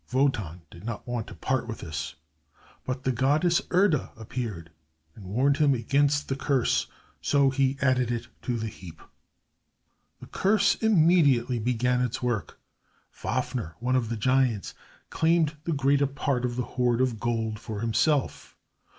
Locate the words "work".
12.19-12.59